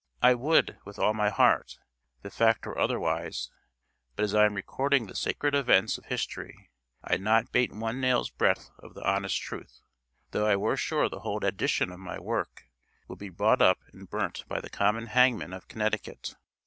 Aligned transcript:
I 0.23 0.33
would, 0.33 0.79
with 0.83 0.97
all 0.97 1.13
my 1.13 1.29
heart, 1.29 1.77
the 2.23 2.31
fact 2.31 2.65
were 2.65 2.75
otherwise; 2.79 3.51
but 4.15 4.23
as 4.23 4.33
I 4.33 4.47
am 4.47 4.55
recording 4.55 5.05
the 5.05 5.13
sacred 5.15 5.53
events 5.53 5.95
of 5.99 6.05
history, 6.05 6.71
I'd 7.03 7.21
not 7.21 7.51
bate 7.51 7.71
one 7.71 8.01
nail's 8.01 8.31
breadth 8.31 8.71
of 8.79 8.95
the 8.95 9.07
honest 9.07 9.39
truth, 9.39 9.81
though 10.31 10.47
I 10.47 10.55
were 10.55 10.75
sure 10.75 11.07
the 11.07 11.19
whole 11.19 11.45
edition 11.45 11.91
of 11.91 11.99
my 11.99 12.19
work 12.19 12.63
would 13.07 13.19
be 13.19 13.29
bought 13.29 13.61
up 13.61 13.77
and 13.93 14.09
burnt 14.09 14.43
by 14.47 14.59
the 14.59 14.71
common 14.71 15.05
hangman 15.05 15.53
of 15.53 15.67
Connecticut. 15.67 16.35